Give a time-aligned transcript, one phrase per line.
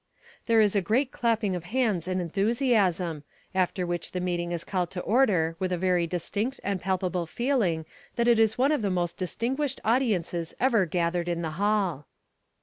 [0.47, 4.89] There is a great clapping of hands and enthusiasm, after which the meeting is called
[4.89, 7.85] to order with a very distinct and palpable feeling
[8.15, 12.07] that it is one of the most distinguished audiences ever gathered in the hall.